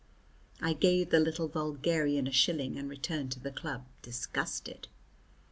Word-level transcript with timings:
I 0.63 0.73
gave 0.73 1.11
the 1.11 1.19
little 1.19 1.47
vulgarian 1.47 2.25
a 2.25 2.31
shilling, 2.31 2.75
and 2.75 2.89
returned 2.89 3.31
to 3.33 3.39
the 3.39 3.51
club 3.51 3.85
disgusted. 4.01 4.87